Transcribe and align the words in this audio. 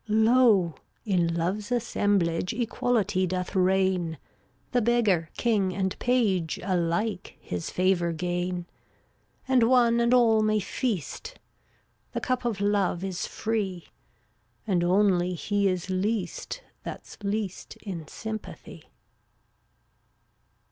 400 0.07 0.25
Lo! 0.25 0.75
in 1.05 1.35
Love's 1.35 1.71
assemblage 1.71 2.53
Equality 2.53 3.27
doth 3.27 3.55
reign; 3.55 4.17
The 4.71 4.81
beggar, 4.81 5.29
king 5.37 5.75
and 5.75 5.95
page 5.99 6.59
Alike 6.63 7.37
his 7.39 7.69
favor 7.69 8.11
gain. 8.11 8.65
And 9.47 9.61
one 9.61 9.99
and 9.99 10.11
all 10.11 10.41
may 10.41 10.59
feast; 10.59 11.37
The 12.13 12.19
cup 12.19 12.45
of 12.45 12.59
love 12.61 13.03
is 13.03 13.27
free, 13.27 13.89
And 14.65 14.83
only 14.83 15.35
he 15.35 15.67
is 15.67 15.91
least 15.91 16.63
That's 16.83 17.19
least 17.21 17.77
in 17.83 18.07
sympathy. 18.07 18.89